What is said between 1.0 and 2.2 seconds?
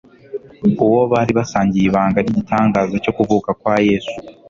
bari basangiye ibanga